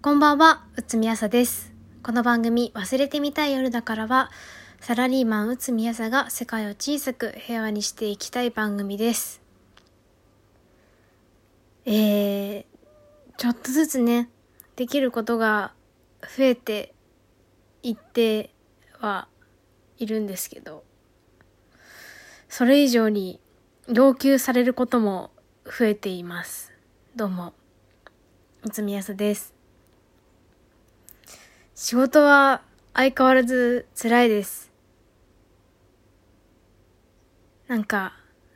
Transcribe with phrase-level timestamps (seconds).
[0.00, 1.72] こんばんは、うつみあさです。
[2.04, 4.30] この番組、忘れてみたい夜だからは、
[4.78, 9.42] サラリーマンうつみあさが世界を小さく平和にしていきたい番組です。
[11.84, 12.64] えー、
[13.38, 14.30] ちょっとずつね、
[14.76, 15.72] できることが
[16.22, 16.94] 増えて
[17.82, 18.54] いって
[19.00, 19.26] は
[19.98, 20.84] いるんですけど、
[22.48, 23.40] それ以上に
[23.88, 25.32] 要求されることも
[25.64, 26.72] 増えています。
[27.16, 27.52] どうも、
[28.62, 29.57] うつみあさです。
[31.80, 32.62] 仕事は
[32.92, 34.72] 相変わらず辛いです。
[37.68, 38.14] なんか、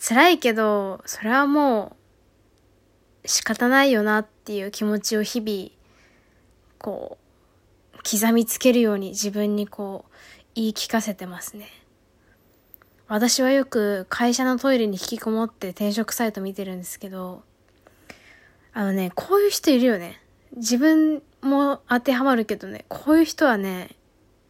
[0.00, 1.96] 辛いけど、それはも
[3.22, 5.70] う仕方ないよなっていう気持ちを日々、
[6.78, 7.16] こ
[7.94, 10.12] う、刻みつけるように自分にこう、
[10.56, 11.68] 言い聞かせてますね。
[13.06, 17.44] 私はよく会社のトイレに引きこもって転職サイト見てるんですけど、
[18.72, 20.20] あのね、こういう人いるよね。
[20.56, 23.90] 自分も当てはまるけどね、こういう人はね、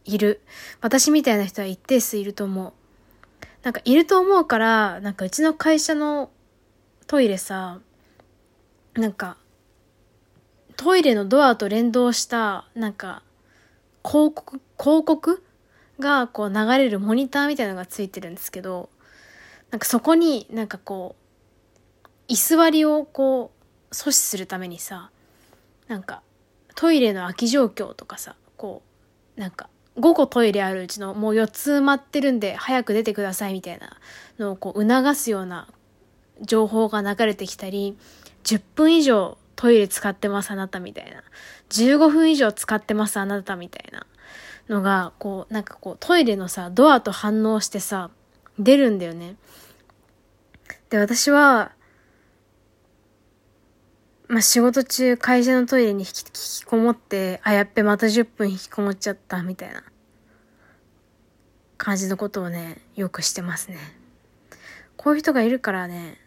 [0.05, 0.41] いる。
[0.81, 2.73] 私みたいな人は一定数いると思う。
[3.63, 6.29] なんかいると思うから、なんかうちの会社の
[7.07, 7.79] トイレさ、
[8.93, 9.37] なんか、
[10.77, 13.23] トイレのドアと連動した、なんか、
[14.03, 15.43] 広告、広告
[15.99, 18.89] がこう流れるモニターみたいなのがついてるんですけど、
[19.71, 23.51] なんかそこになんかこう、居座りをこ
[23.91, 25.09] う、阻止するためにさ、
[25.87, 26.21] なんか、
[26.75, 28.83] トイレの空き状況とかさ、こ
[29.37, 33.95] う、なんか、5個トイレあるうちのもう4つ埋まってるんで早く出てくださいみたいな
[34.37, 35.69] のをこう促すような
[36.41, 37.97] 情報が流れてきたり、
[38.43, 41.23] 10分以上トイレ使ってますあなたみたいな。
[41.69, 44.05] 15分以上使ってますあなたみたいな
[44.67, 48.11] のが、こう、なんかこうトイレのさ、ドアと反応してさ、
[48.59, 49.37] 出るんだよね。
[50.89, 51.71] で、私は、
[54.27, 59.83] まあ、仕事中会社のトイレに引きこもって、あ、やっべ、また10分引きこもっちゃった、みたいな
[61.77, 63.77] 感じのことをね、よくしてますね。
[64.97, 66.17] こういう人がいるからね、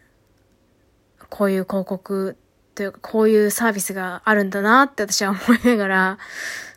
[1.29, 2.37] こういう広告
[2.75, 6.17] というか、こういうサービスがあるんだなって私は思いながら、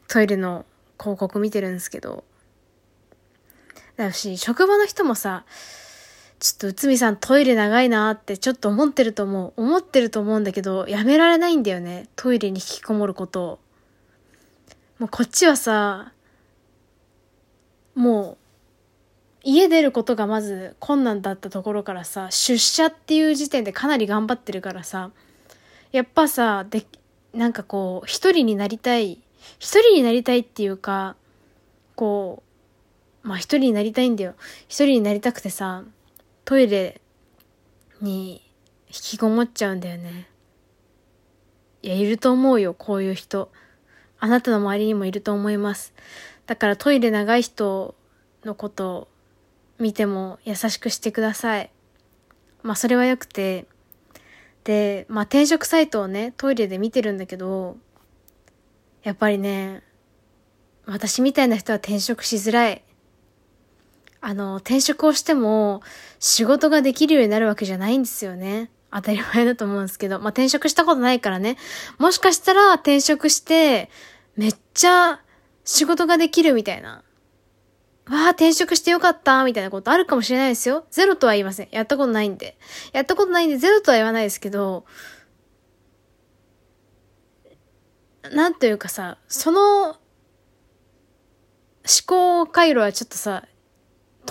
[0.09, 0.66] トイレの
[0.99, 2.25] 広告見てるんですけど。
[3.97, 5.44] だし、職場の人もさ、
[6.42, 9.62] ちょっと内海さんトイレ長いなってちょっと思ってると思う。
[9.62, 12.08] 思ってると思うんだけど、やめられないんだよね。
[12.16, 13.58] トイレに引きこもることを。
[14.98, 16.12] もうこっちはさ、
[17.94, 18.38] もう、
[19.44, 25.12] 家出ることがまず困難だったところからさ、出社っていう時点でかなり頑張ってるからさ、
[25.92, 26.84] やっぱさ、で、
[27.32, 29.20] なんかこう、一人になりたい、
[29.60, 31.14] 一人になりたいっていうか、
[31.94, 32.42] こ
[33.25, 34.34] う、まあ一人になりたいんだよ。
[34.66, 35.84] 一人になりたくてさ、
[36.44, 37.00] トイレ
[38.00, 38.42] に
[38.88, 40.28] 引きこもっちゃうんだよね。
[41.82, 43.50] いや、いると思うよ、こういう人。
[44.19, 45.92] あなたの周りにもいると思います。
[46.47, 47.94] だからトイレ長い人
[48.44, 49.08] のことを
[49.78, 51.70] 見ても優しくしてください。
[52.62, 53.66] まあそれはよくて。
[54.64, 57.76] で、まあ転職サイトをね、トイレで見てるんだけど、
[59.02, 59.82] やっぱりね、
[60.86, 62.82] 私みたいな人は転職しづらい。
[64.22, 65.83] あの、転職をしても
[66.21, 68.71] 仕事ができるようになるわけじゃないんですよね。
[68.93, 70.21] 当たり前だと思うんですけど。
[70.21, 71.59] まあ、転職したことないからね。
[71.99, 73.91] もしかしたら転職して
[74.37, 75.21] めっちゃ
[75.65, 77.03] 仕事ができるみたいな。
[78.06, 80.87] わあ、転職してよかったみたいなことあるかもしれないですよ。
[80.91, 81.69] ゼロとは言いません。
[81.72, 82.56] やったことないんで。
[82.93, 84.84] やったことないんでゼロとは言わないですけど、
[88.31, 89.97] なんというかさ、その思
[92.06, 93.44] 考回路はちょっとさ、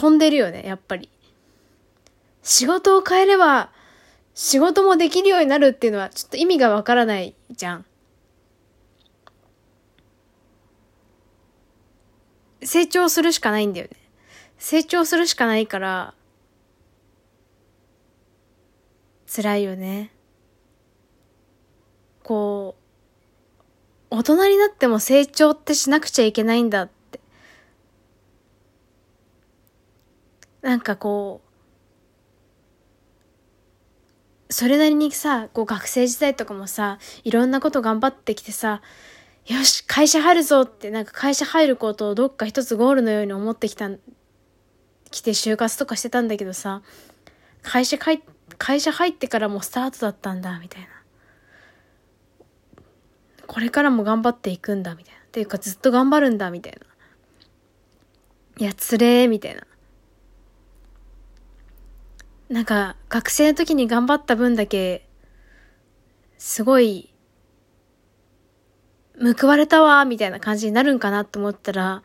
[0.01, 1.12] 飛んでるよね、やっぱり。
[2.41, 3.69] 仕事を変えれば、
[4.34, 7.85] 仕事もできるようになるっていうのは、ちょっと意味がわからないじゃん。
[12.63, 13.97] 成長するしかないんだよね。
[14.57, 16.16] 成長するしかないから、
[19.28, 20.12] 辛いよね。
[22.23, 22.75] こ
[24.09, 27.00] う、大人になっても成長ってしなくちゃいけないんだって。
[30.62, 31.42] なんかこ
[34.50, 38.81] う、それなりにさ、こう学生時代とかもさ、いろんなこと頑張ってきてさ、
[39.48, 43.90] よし、会社入るぞって、なんか会社入ることをどっか一つゴールのように思ってきた、
[45.10, 46.81] 来て就活とかしてたんだけどさ、
[47.63, 48.24] 会社会、
[48.58, 50.88] 会社入ってからもスタートだったんだ、みたいな。
[53.48, 55.22] これからも頑張っていくんだ、みたいな。
[55.22, 56.80] っていうかずっと頑張るんだ、みたいな。
[58.58, 59.66] いや、つれー、みたいな。
[62.51, 65.07] なんか、学生の時に頑張った分だけ、
[66.38, 67.13] すごい、
[69.39, 72.03] 報われたわ、みたいな感じになるんかなと思ったら、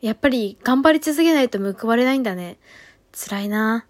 [0.00, 2.56] やっぱり頑張り続けないと報われないんだね。
[3.12, 3.86] 辛いな。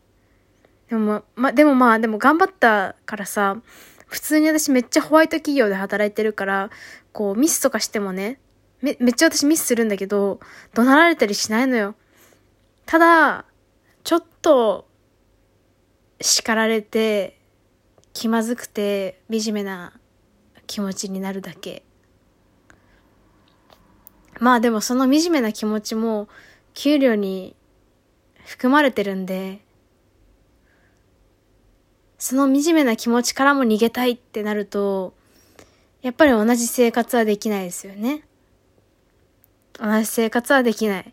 [0.89, 3.62] でもま、でもまあ、でも頑張ったからさ、
[4.09, 6.71] 普通に私めっちゃホワイト企業で働いてるから、
[7.12, 8.41] こうミスとかしてもね、
[8.81, 10.41] め、めっちゃ私ミスするんだけど、
[10.75, 11.95] 怒鳴られたりしないのよ。
[12.87, 13.45] ただ、
[14.03, 14.89] ちょっと、
[16.21, 17.39] 叱られて、
[18.13, 19.93] 気まずくて、惨めな
[20.67, 21.85] 気持ちになるだけ。
[24.41, 26.29] まあでもその惨めな気持ちも、
[26.75, 27.55] 給料に
[28.45, 29.61] 含まれてるんで、
[32.19, 35.15] その惨めな気持ちからも逃げたいってなると、
[36.03, 38.23] やっぱり同じ生活はできないですよね。
[39.81, 41.13] 同じ生活はできない。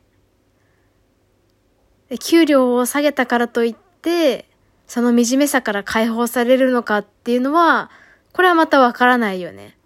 [2.09, 4.50] で給料を下げたからといって、
[4.91, 7.89] その惨めさから解放されるのかっていうのは、
[8.33, 9.77] これはまたわからないよね。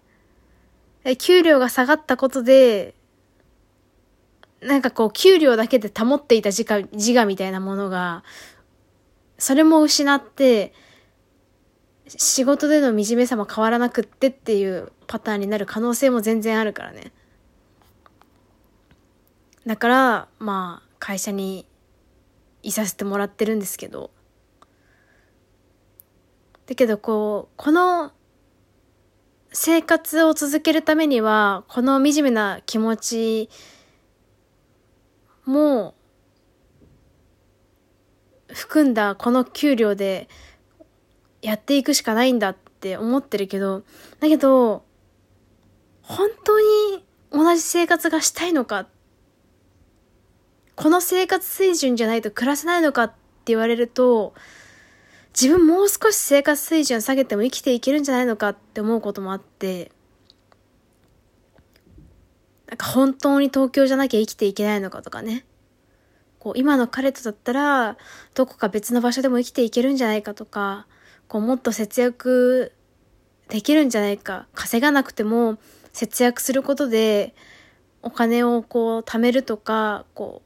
[1.18, 2.92] 給料が下がったことで、
[4.60, 8.24] なんかこう、給料だけで保っていた自我自我みたいなものが、
[9.38, 10.74] それも失って、
[12.08, 17.12] 仕事での惨めさも変わらなくってっていうパターンになる可能性も全然あるからね。
[19.64, 21.64] だから、まあ、会社に
[22.64, 24.15] いさせてもらってるんですけど。
[26.66, 28.12] だけど、こう、この
[29.52, 33.50] 生活を続けるためには、この惨めな気持ち
[35.44, 35.94] も
[38.48, 40.28] 含んだこの給料で
[41.40, 43.82] やっていくしかないんだって思ってるけど、
[44.20, 44.84] だけど、
[46.02, 48.86] 本当に同じ生活がしたいのか
[50.76, 53.14] この生活水準じゃないと暮らせないのかって
[53.46, 54.34] 言われると、
[55.38, 59.92] 自分もう少し生活水準下げても生きていけるんじゃないのかって思うこともあって、
[62.66, 65.44] なんか本当に東京じゃなきゃ生きていけないのかとかね。
[66.38, 67.98] こう今の彼とだったら、
[68.34, 70.86] どこか別の場所でも生きていけるんじゃないかとか、
[71.28, 72.72] こうもっと節約
[73.48, 74.46] できるんじゃないか。
[74.54, 75.58] 稼がなくても
[75.92, 77.34] 節約することで
[78.00, 80.40] お金をこう貯めるとか、こ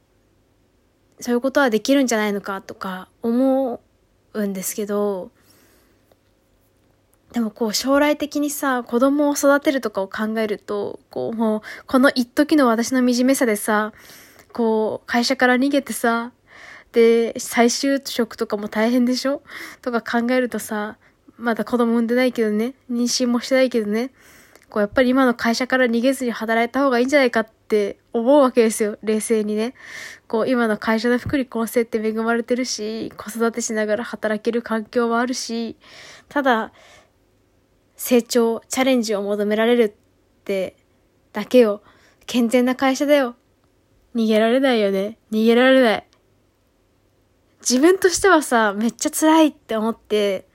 [1.21, 3.81] うそういうことはできるんじゃないのかとか思う
[4.35, 5.31] うんですけど、
[7.33, 13.93] でもこう将来的にさ、子供を育てるとかを考えると、こうもう、この一時の私の惨めさでさ、
[14.53, 16.33] こう、会社から逃げてさ、
[16.91, 19.43] で、再就職とかも大変でしょ？
[19.81, 20.97] とか考えるとさ、
[21.37, 24.11] まだ子供産んでないけどね、妊娠もしてないけどね、
[24.69, 28.99] こうやっぱり今の会社から逃げずに働いた方がいいんじゃないかってって思うわけですよ。
[29.05, 29.75] 冷静にね。
[30.27, 35.77] こう今の会社の福利厚生って恵まれてるし、子育てしながら働ける環境はあるし、
[36.29, 36.73] ただ、
[37.95, 40.75] 成長、チャレンジを求められるって
[41.33, 41.81] だけよ。
[42.27, 43.37] 健全な会社だよ。
[44.17, 45.19] 逃げられないよね。
[45.31, 46.07] 逃げられない。
[47.61, 50.49] 自分としてはさ、めっちゃ辛いって思って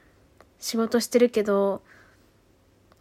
[0.59, 1.81] 仕事してるけど、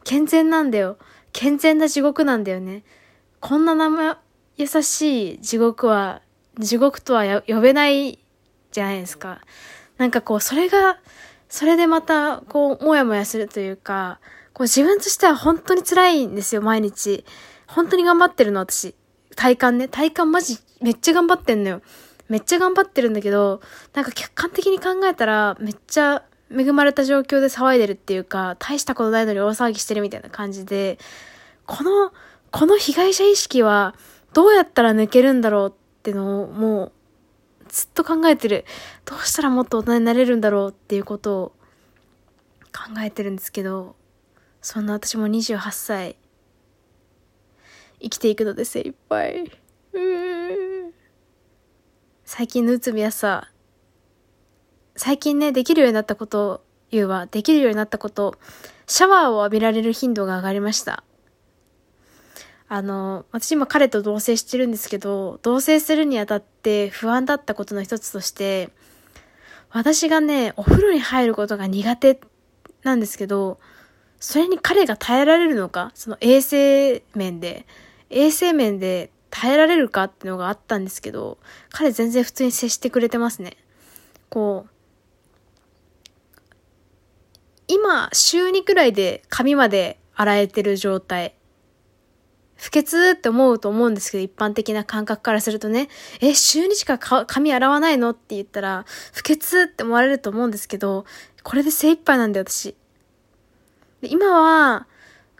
[0.05, 0.99] 健全なんだよ。
[1.33, 2.85] 健全な地獄なんだよね。
[3.46, 4.17] こんな生
[4.56, 6.23] 優しい地獄は、
[6.58, 8.19] 地獄とは呼べない
[8.73, 9.43] じゃないですか。
[9.99, 10.99] なんかこう、それが、
[11.50, 14.19] それでまた、こう、もやもやするというか、
[14.55, 17.26] こう自分としては本当に辛いんですよ、毎日。
[17.67, 18.94] 本当に頑張ってるの、私。
[19.37, 19.89] 体感ね。
[19.89, 21.82] 体感マジ、めっちゃ頑張ってんのよ。
[22.31, 23.60] めっちゃ頑張ってるんだけど、
[23.93, 30.98] なんか客観的に考えたら、めっちゃ恵まれた状況で騒いでるっていうか、大したことないのに大騒ぎしてるみたいな感じで、
[31.67, 32.10] この、
[32.55, 33.96] この被害者意識は
[34.32, 36.93] どうやったら抜けるんだろうってのをもう
[37.67, 38.65] ずっと考えてる。
[39.05, 41.53] どうしたらもっと大人になれるんだろうっていうことを
[42.73, 43.96] 考えてるんですけど、
[44.63, 46.17] そんな私も28歳、
[48.01, 49.51] 生きていくので精一杯。
[52.25, 53.51] 最近の内海はさ、
[54.94, 56.61] 最近ね、できるようになったことを
[56.93, 57.27] 言うわ。
[57.27, 58.37] できるようになったこと、
[58.87, 61.03] シャワーを浴びられる頻度が上がりました。
[62.69, 68.71] あの、私今彼と同棲してるんですけど、同棲するにあたって不安だったことの一つとして、
[69.71, 72.21] 私がね、お風呂に入ることが苦手
[72.83, 73.59] なんですけど、
[74.19, 75.91] それに彼が耐えられるのか？
[75.94, 77.67] その衛生面で、
[78.09, 81.39] 衛生面で耐えられるかっていうのがあったんですけど、
[81.71, 83.56] 彼全然普通に接してくれてますね。
[84.31, 84.71] こう、
[87.67, 91.35] 今、週2くらいで髪まで洗えてる状態。
[92.65, 95.91] 不潔って思うと思うんですけど、一般的な感覚からするとね、
[96.23, 98.13] え、週2しか髪洗わないの？
[98.13, 101.05] って言ったら、不潔って思われると思うんですけど、
[101.43, 102.75] これで精一杯なんだよ、私。
[104.01, 104.87] で今は、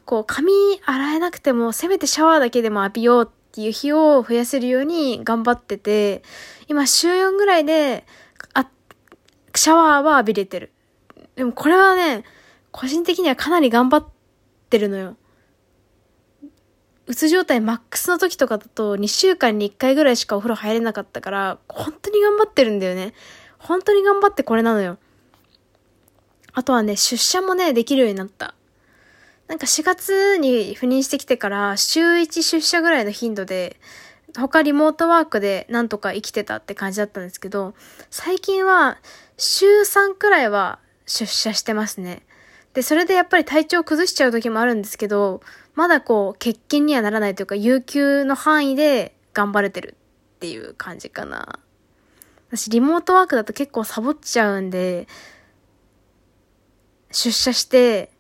[0.05, 0.53] こう、髪
[0.85, 6.23] 洗えなくても、せめてシャワーだけでも浴びようっていう日を増やせるように頑張ってて、
[6.69, 8.05] 今週4ぐらいで、
[8.53, 8.69] あ、
[9.55, 10.73] シャワーは浴びれてる。
[11.37, 12.25] でもこれはね、
[12.71, 14.07] 個人的にはかなり頑張っ
[14.69, 15.17] てるのよ。
[17.07, 23.13] うつ状態マックスの時とかだと2週間に1回ぐらいしかお風呂入れなかったから、本当に頑張ってるんだよね。
[23.59, 24.99] 本当に頑張ってこれなのよ。
[26.53, 28.55] あとはね、出社もね、できるようになった。
[29.49, 33.77] なんか4月に赴任してきてから週1出社ぐらいの頻度で、
[34.37, 37.75] 他リモートワークでなんとか生きてたって感じだったんですけど、
[38.11, 38.99] 最近は
[39.37, 42.23] 週3くらいは出社してますね。
[42.75, 45.41] で、それでやっぱり体調崩しちゃう時もあるんですけど、
[45.75, 49.97] まだこう、欠勤にはならないというか、有給の範囲で頑張れてる
[50.37, 51.61] っていう感じかな。
[52.51, 55.07] 私、リモートワークだと結構サボっちゃうんで、
[57.13, 58.11] 出社して、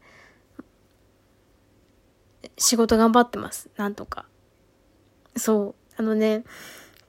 [2.56, 3.68] 仕事頑張ってます。
[3.76, 4.26] なんとか。
[5.36, 6.00] そう。
[6.00, 6.44] あのね、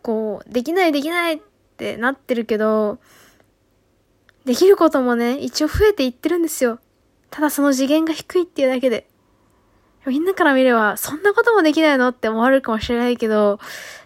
[0.01, 1.39] こう、できないできないっ
[1.77, 2.97] てなってるけど、
[4.45, 6.79] できることもね、一応増えていってるんですよ。
[7.35, 9.09] ただその次元が低いっていうだけで。
[10.05, 13.59] みんなから見れば、そんなこともできないのって思われるかもしれないけど、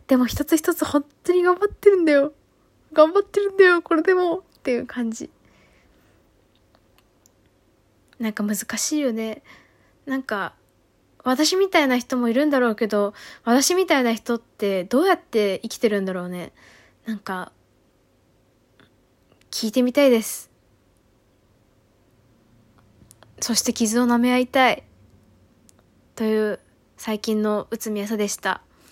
[0.08, 2.34] でも一つ一つ本当に頑張ってるんだよ。
[2.92, 4.38] 頑張ってるんだよ、これでも。
[4.38, 5.30] っていう感じ。
[8.18, 9.44] なんか難しいよね。
[10.08, 10.56] なんか、
[11.24, 16.52] 私みたいな人もいるんだろうけど、私みたいな人ってどうやって生きてるんだろうね。
[17.06, 17.52] なんか、
[19.52, 20.49] 聞いてみたいです。
[23.42, 24.84] そして傷を舐め合いたい。
[26.16, 26.60] という
[26.98, 28.62] 最近の内海朝でした。